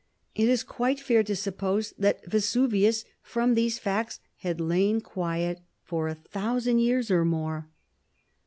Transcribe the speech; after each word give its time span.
It 0.33 0.49
is 0.49 0.63
quite 0.63 0.99
fair 0.99 1.21
to 1.25 1.35
suppose 1.35 1.93
that 1.95 2.25
Vesuvius, 2.25 3.05
from 3.21 3.53
these 3.53 3.77
facts, 3.77 4.19
had 4.37 4.59
lain 4.59 4.99
quiet 4.99 5.61
for 5.83 6.07
a 6.07 6.15
thousand 6.15 6.79
years 6.79 7.11
or 7.11 7.23
more. 7.23 7.69